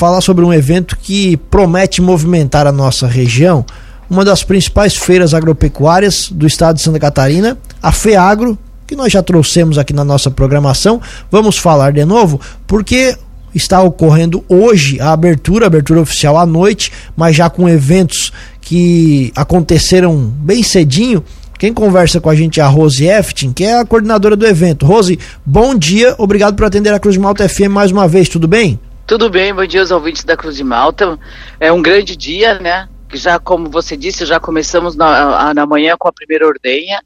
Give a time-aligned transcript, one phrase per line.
[0.00, 3.66] falar sobre um evento que promete movimentar a nossa região,
[4.08, 9.22] uma das principais feiras agropecuárias do estado de Santa Catarina, a FEAGRO, que nós já
[9.22, 11.02] trouxemos aqui na nossa programação.
[11.30, 13.14] Vamos falar de novo, porque
[13.54, 18.32] está ocorrendo hoje a abertura, a abertura oficial à noite, mas já com eventos
[18.62, 21.22] que aconteceram bem cedinho.
[21.58, 24.86] Quem conversa com a gente é a Rose Eftin, que é a coordenadora do evento.
[24.86, 28.80] Rose, bom dia, obrigado por atender a Cruz Malta FM mais uma vez, tudo bem?
[29.10, 31.18] Tudo bem, bom dia aos ouvintes da Cruz de Malta.
[31.58, 32.88] É um grande dia, né?
[33.12, 37.02] Já como você disse, já começamos na, na manhã com a primeira ordenha.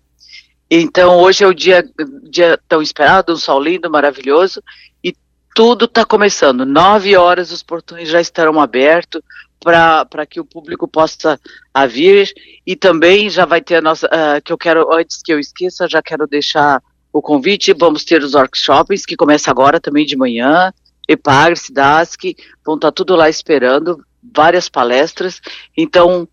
[0.71, 1.83] Então hoje é o dia,
[2.25, 4.63] dia tão esperado, um sol lindo, maravilhoso,
[5.03, 5.15] e
[5.55, 6.67] tudo está começando.
[6.67, 9.23] Nove horas os portões já estarão abertos
[9.59, 11.41] para que o público possa
[11.89, 12.31] vir
[12.67, 15.89] e também já vai ter a nossa, uh, que eu quero, antes que eu esqueça,
[15.89, 20.71] já quero deixar o convite, vamos ter os workshops que começa agora também de manhã,
[21.09, 24.05] EPAGRE, SIDASC, vão estar tá tudo lá esperando,
[24.35, 25.41] várias palestras,
[25.77, 26.29] então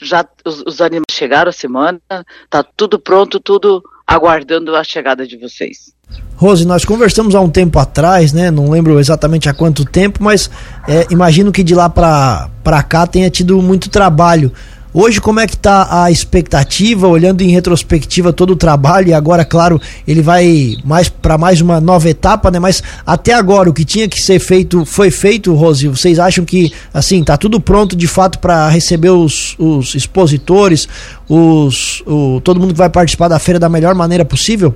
[0.00, 2.00] já os, os animais chegaram a semana,
[2.48, 5.92] tá tudo pronto, tudo aguardando a chegada de vocês.
[6.36, 8.50] Rose, nós conversamos há um tempo atrás, né?
[8.50, 10.50] Não lembro exatamente há quanto tempo, mas
[10.86, 14.52] é, imagino que de lá para cá tenha tido muito trabalho.
[14.92, 19.44] Hoje, como é que está a expectativa, olhando em retrospectiva todo o trabalho, e agora,
[19.44, 22.58] claro, ele vai mais para mais uma nova etapa, né?
[22.58, 25.86] Mas até agora, o que tinha que ser feito foi feito, Rose.
[25.88, 30.88] Vocês acham que, assim, tá tudo pronto de fato para receber os, os expositores,
[31.28, 34.74] os, o, todo mundo que vai participar da feira da melhor maneira possível?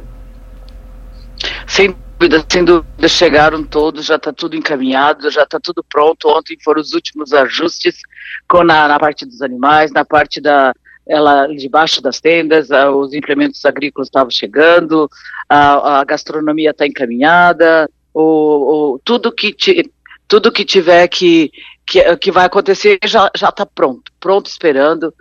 [2.22, 6.28] Dúvida, sem dúvida, chegaram todos, já está tudo encaminhado, já está tudo pronto.
[6.28, 7.96] Ontem foram os últimos ajustes
[8.46, 10.72] com na, na parte dos animais, na parte da
[11.04, 15.10] ela debaixo das tendas, os implementos agrícolas estavam chegando,
[15.48, 18.22] a, a gastronomia está encaminhada, o,
[18.92, 19.90] o, tudo que ti,
[20.28, 21.50] tudo que tiver que,
[21.84, 25.12] que, que vai acontecer já está pronto, pronto esperando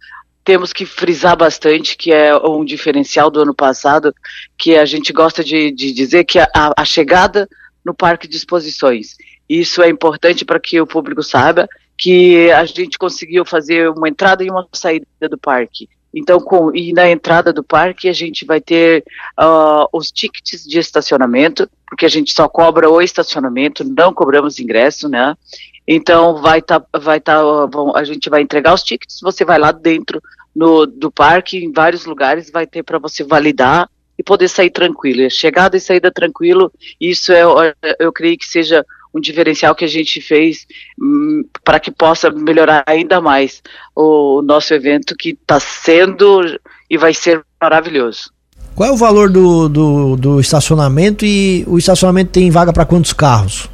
[0.44, 4.14] temos que frisar bastante, que é um diferencial do ano passado,
[4.58, 7.48] que a gente gosta de, de dizer que a, a, chegada
[7.86, 9.15] no parque de exposições.
[9.48, 11.67] Isso é importante para que o público saiba
[11.98, 15.88] que a gente conseguiu fazer uma entrada e uma saída do parque.
[16.14, 19.04] Então, com, e na entrada do parque a gente vai ter
[19.39, 25.08] uh, os tickets de estacionamento, porque a gente só cobra o estacionamento, não cobramos ingresso,
[25.08, 25.36] né?
[25.88, 27.42] Então vai tá, vai tá,
[27.95, 30.21] a gente vai entregar os tickets, você vai lá dentro
[30.56, 35.30] no, do parque, em vários lugares, vai ter para você validar e poder sair tranquilo.
[35.30, 37.44] Chegada e saída tranquilo, isso é,
[38.00, 40.66] eu creio que seja um diferencial que a gente fez
[41.00, 43.62] hum, para que possa melhorar ainda mais
[43.95, 46.42] o nosso evento que está sendo
[46.89, 48.32] e vai ser maravilhoso.
[48.76, 53.12] Qual é o valor do, do, do estacionamento e o estacionamento tem vaga para quantos
[53.12, 53.70] carros?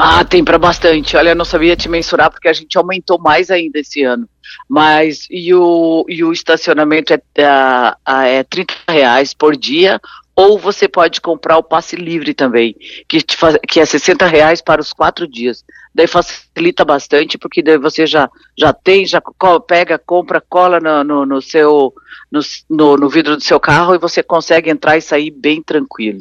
[0.00, 1.16] Ah, tem para bastante.
[1.16, 4.28] Olha, eu não sabia te mensurar porque a gente aumentou mais ainda esse ano.
[4.68, 10.00] Mas e o, e o estacionamento é, é, é 30 reais por dia,
[10.36, 12.76] ou você pode comprar o passe livre também,
[13.08, 15.64] que, te faz, que é 60 reais para os quatro dias.
[15.92, 19.20] Daí facilita bastante, porque daí você já, já tem, já
[19.66, 21.92] pega, compra, cola no, no, no seu
[22.30, 26.20] no, no, no vidro do seu carro e você consegue entrar e sair bem tranquilo.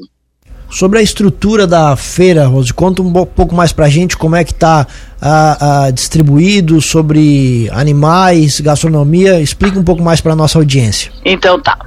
[0.70, 4.52] Sobre a estrutura da feira, Rose, conta um pouco mais pra gente como é que
[4.52, 4.86] está
[5.94, 11.12] distribuído sobre animais, gastronomia, explica um pouco mais para nossa audiência.
[11.26, 11.78] Então tá.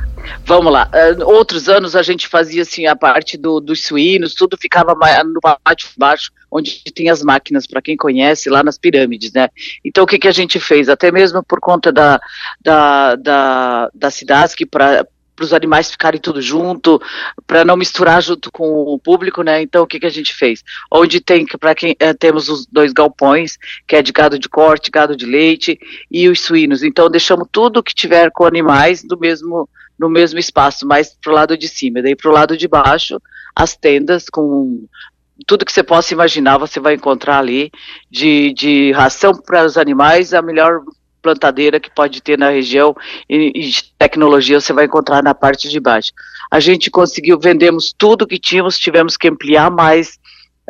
[0.45, 0.89] Vamos lá.
[0.93, 5.41] Uh, outros anos a gente fazia assim a parte do, dos suínos, tudo ficava no
[5.41, 9.49] pátio baixo, onde tem as máquinas, para quem conhece, lá nas pirâmides, né?
[9.85, 10.89] Então o que, que a gente fez?
[10.89, 12.21] Até mesmo por conta da,
[12.61, 15.07] da, da, da que para
[15.41, 17.01] para os animais ficarem tudo junto,
[17.47, 19.63] para não misturar junto com o público, né?
[19.63, 20.63] Então o que, que a gente fez?
[20.91, 23.57] Onde tem para quem é, temos os dois galpões,
[23.89, 25.79] que é de gado de corte, gado de leite
[26.11, 26.83] e os suínos.
[26.83, 29.67] Então deixamos tudo que tiver com animais do mesmo
[29.99, 32.03] no mesmo espaço, mais pro lado de cima.
[32.03, 33.21] Daí pro lado de baixo,
[33.55, 34.87] as tendas com
[35.47, 37.71] tudo que você possa imaginar, você vai encontrar ali
[38.11, 40.83] de, de ração para os animais, a melhor
[41.21, 42.95] plantadeira que pode ter na região
[43.29, 46.13] e, e tecnologia você vai encontrar na parte de baixo.
[46.51, 50.19] A gente conseguiu, vendemos tudo que tínhamos, tivemos que ampliar mais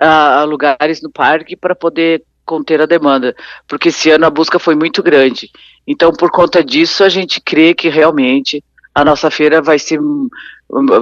[0.00, 3.34] uh, lugares no parque para poder conter a demanda,
[3.68, 5.50] porque esse ano a busca foi muito grande.
[5.86, 8.62] Então, por conta disso, a gente crê que realmente
[8.94, 10.00] a nossa feira vai ser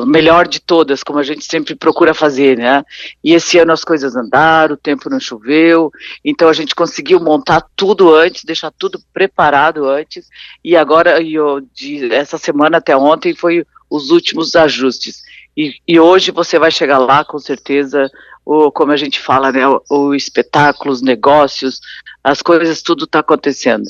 [0.06, 2.82] melhor de todas, como a gente sempre procura fazer, né?
[3.23, 5.90] E esse ano as coisas andaram, o tempo não choveu,
[6.25, 10.29] então a gente conseguiu montar tudo antes, deixar tudo preparado antes,
[10.64, 15.23] e agora, eu, de, essa semana até ontem, foi os últimos ajustes.
[15.56, 18.11] E, e hoje você vai chegar lá, com certeza,
[18.44, 21.81] o, como a gente fala, né, o, o espetáculo, os negócios,
[22.23, 23.84] as coisas, tudo está acontecendo.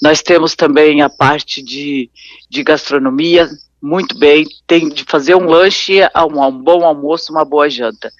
[0.00, 2.10] Nós temos também a parte de,
[2.48, 3.48] de gastronomia,
[3.82, 6.00] muito bem, tem de fazer um lanche,
[6.30, 8.10] um, um bom almoço, uma boa janta.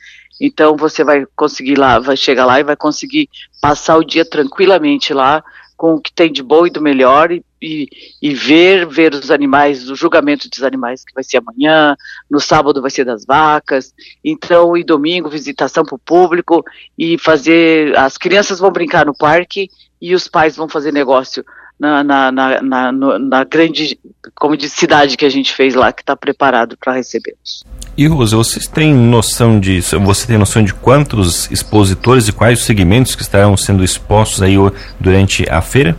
[0.41, 3.29] Então você vai conseguir lá, vai chegar lá e vai conseguir
[3.61, 5.44] passar o dia tranquilamente lá,
[5.77, 7.88] com o que tem de bom e do melhor e, e,
[8.21, 11.97] e, ver ver os animais, o julgamento dos animais que vai ser amanhã,
[12.31, 16.62] no sábado vai ser das vacas, então e domingo visitação para o público
[16.99, 21.44] e fazer as crianças vão brincar no parque e os pais vão fazer negócio
[21.81, 23.99] na, na, na, na, na grande
[24.35, 27.65] como de cidade que a gente fez lá que está preparado para recebê-los.
[27.97, 32.67] E Rosa, vocês têm noção de você tem noção de quantos expositores e quais os
[32.67, 34.56] segmentos que estarão sendo expostos aí
[35.00, 35.97] durante a feira?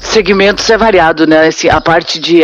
[0.00, 1.48] Segmentos é variado, né?
[1.48, 2.42] Esse, a parte de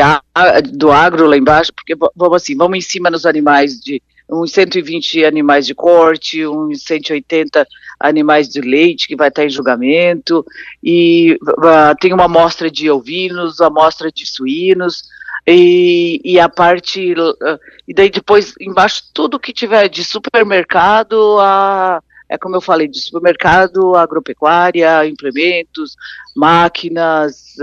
[0.72, 5.24] do agro lá embaixo, porque vamos assim, vamos em cima nos animais de uns 120
[5.24, 7.66] animais de corte, uns 180
[7.98, 10.44] animais de leite que vai estar em julgamento,
[10.82, 15.04] e uh, tem uma amostra de ovinos, amostra de suínos,
[15.46, 17.12] e, e a parte.
[17.12, 22.02] Uh, e daí depois, embaixo, tudo que tiver de supermercado a.
[22.28, 25.94] É como eu falei, de supermercado, agropecuária, implementos,
[26.34, 27.54] máquinas,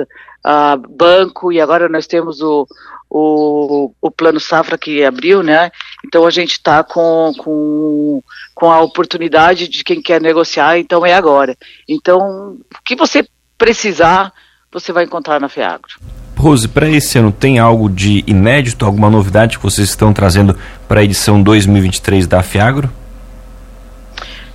[0.46, 2.68] uh, banco, e agora nós temos o,
[3.10, 5.72] o, o plano safra que abriu, né?
[6.06, 8.24] Então a gente está com, com,
[8.54, 11.56] com a oportunidade de quem quer negociar, então é agora.
[11.88, 14.34] Então, o que você precisar,
[14.72, 16.00] você vai encontrar na FEAGRO.
[16.36, 20.58] Rose, para esse ano tem algo de inédito, alguma novidade que vocês estão trazendo
[20.90, 22.92] para a edição 2023 da Fiagro?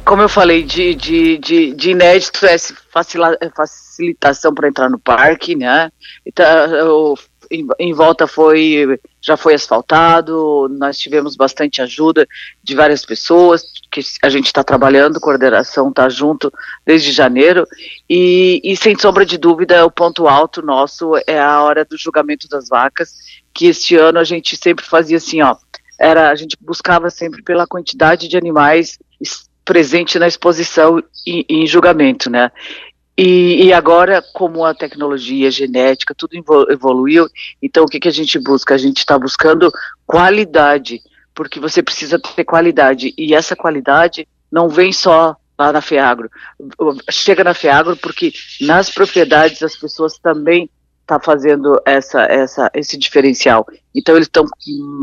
[0.05, 2.56] Como eu falei, de, de, de, de inédito é
[3.99, 5.91] facilitação para entrar no parque, né?
[6.25, 7.15] Então,
[7.50, 12.27] em, em, volta foi já foi asfaltado, nós tivemos bastante ajuda
[12.62, 16.53] de várias pessoas que a gente está trabalhando, coordenação está junto
[16.87, 17.67] desde janeiro
[18.09, 22.49] e, e sem sombra de dúvida o ponto alto nosso é a hora do julgamento
[22.49, 23.15] das vacas,
[23.53, 25.56] que este ano a gente sempre fazia assim, ó,
[25.99, 28.99] era a gente buscava sempre pela quantidade de animais
[29.69, 32.50] presente na exposição e em julgamento, né?
[33.20, 36.35] E, e, agora, como a tecnologia, genética, tudo
[36.70, 37.26] evoluiu,
[37.61, 38.76] então o que, que a gente busca?
[38.76, 39.73] A gente está buscando
[40.06, 41.03] qualidade,
[41.35, 46.31] porque você precisa ter qualidade, e essa qualidade não vem só lá na FEAGRO,
[47.11, 50.71] chega na FEAGRO porque nas propriedades as pessoas também
[51.08, 53.66] estão tá fazendo essa, essa, esse diferencial.
[53.94, 54.44] Então eles estão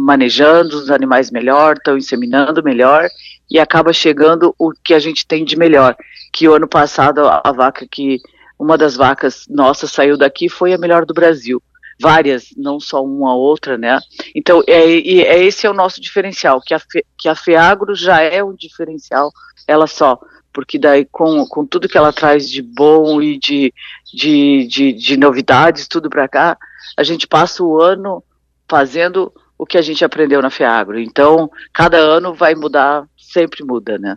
[0.05, 3.07] manejando os animais melhor, estão inseminando melhor,
[3.49, 5.95] e acaba chegando o que a gente tem de melhor
[6.31, 8.19] que o ano passado a vaca que
[8.57, 11.61] uma das vacas nossas saiu daqui foi a melhor do Brasil.
[11.99, 13.99] Várias, não só uma outra, né?
[14.35, 16.81] Então, é, é esse é o nosso diferencial, que a,
[17.17, 19.31] que a FEAGRO já é um diferencial,
[19.65, 20.19] ela só,
[20.55, 23.73] porque daí com, com tudo que ela traz de bom e de,
[24.13, 26.57] de, de, de novidades, tudo para cá,
[26.95, 28.23] a gente passa o ano
[28.65, 30.97] fazendo o que a gente aprendeu na FEAGRO.
[30.97, 34.15] Então, cada ano vai mudar, sempre muda, né?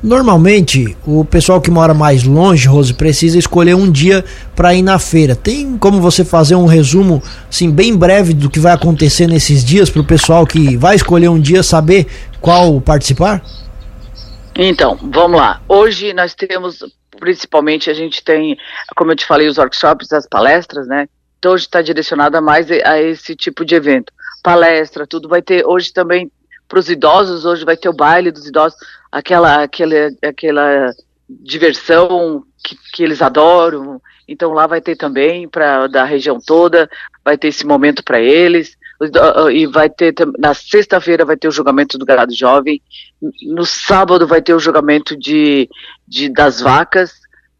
[0.00, 4.24] Normalmente, o pessoal que mora mais longe, Rose, precisa escolher um dia
[4.54, 5.34] para ir na feira.
[5.34, 7.20] Tem como você fazer um resumo,
[7.50, 11.28] assim, bem breve do que vai acontecer nesses dias para o pessoal que vai escolher
[11.28, 12.06] um dia saber
[12.40, 13.42] qual participar?
[14.58, 15.60] Então, vamos lá.
[15.68, 16.78] Hoje nós temos,
[17.20, 18.56] principalmente, a gente tem,
[18.96, 21.06] como eu te falei, os workshops, as palestras, né?
[21.38, 24.10] Então hoje está direcionada mais a esse tipo de evento.
[24.42, 25.66] Palestra, tudo vai ter.
[25.66, 26.32] Hoje também
[26.66, 28.78] para os idosos, hoje vai ter o baile dos idosos,
[29.12, 30.90] aquela, aquela, aquela
[31.28, 34.00] diversão que, que eles adoram.
[34.26, 36.88] Então lá vai ter também para da região toda,
[37.22, 38.74] vai ter esse momento para eles.
[39.52, 42.80] E vai ter na sexta-feira vai ter o julgamento do gado jovem,
[43.42, 45.68] no sábado vai ter o julgamento de,
[46.08, 47.12] de das vacas,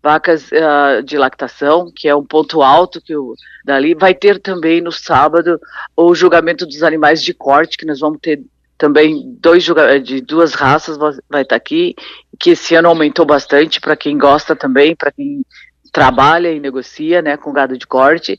[0.02, 3.94] vacas uh, de lactação, que é um ponto alto que o, dali.
[3.94, 5.60] Vai ter também no sábado
[5.94, 8.40] o julgamento dos animais de corte, que nós vamos ter
[8.78, 9.64] também dois
[10.04, 11.94] de duas raças vai estar aqui,
[12.38, 15.44] que esse ano aumentou bastante para quem gosta também, para quem
[15.92, 18.38] trabalha e negocia, né, com gado de corte.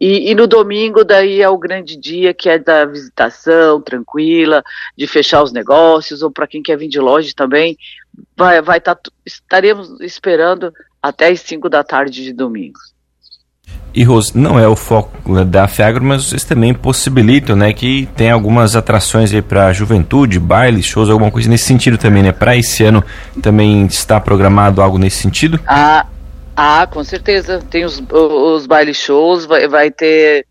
[0.00, 4.62] E, e, no domingo daí é o grande dia que é da visitação tranquila,
[4.96, 7.76] de fechar os negócios, ou para quem quer vir de longe também,
[8.34, 12.78] vai, vai tá, estaremos esperando até as 5 da tarde de domingo.
[13.92, 18.30] E Rose, não é o foco da FEAGRO, mas vocês também possibilitam, né, que tem
[18.30, 22.30] algumas atrações aí para juventude, bailes, shows, alguma coisa nesse sentido também, né?
[22.30, 23.04] Para esse ano
[23.42, 25.58] também está programado algo nesse sentido?
[25.66, 26.06] Ah,
[26.56, 27.60] ah com certeza.
[27.70, 30.46] Tem os, os bailes shows, vai, vai ter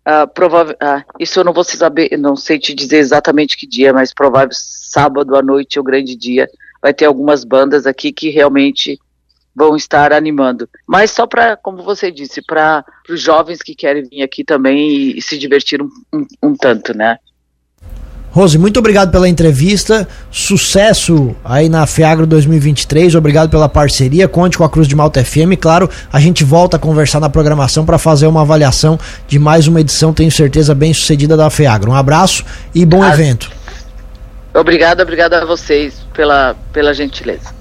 [0.00, 3.92] Uh, provável, uh, isso eu não vou saber, não sei te dizer exatamente que dia,
[3.92, 6.48] mas provável sábado à noite o grande dia.
[6.80, 8.98] Vai ter algumas bandas aqui que realmente
[9.54, 10.68] vão estar animando.
[10.86, 15.18] Mas só para, como você disse, para os jovens que querem vir aqui também e,
[15.18, 17.18] e se divertir um, um, um tanto, né?
[18.32, 20.06] Rose, muito obrigado pela entrevista.
[20.30, 23.16] Sucesso aí na FEAGRO 2023.
[23.16, 24.28] Obrigado pela parceria.
[24.28, 25.58] Conte com a Cruz de Malta FM.
[25.60, 29.80] Claro, a gente volta a conversar na programação para fazer uma avaliação de mais uma
[29.80, 31.90] edição, tenho certeza, bem sucedida da FEAGRO.
[31.90, 33.50] Um abraço e bom ah, evento.
[34.54, 37.59] Obrigado, obrigado a vocês pela, pela gentileza.